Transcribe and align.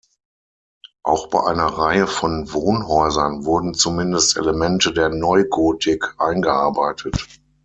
Auch 1.03 1.27
bei 1.29 1.43
einer 1.43 1.67
Reihe 1.67 2.07
von 2.07 2.51
Wohnhäusern 2.51 3.45
wurden 3.45 3.75
zumindest 3.75 4.35
Elemente 4.35 4.93
der 4.93 5.09
Neugotik 5.09 6.15
eingearbeitet. 6.19 7.27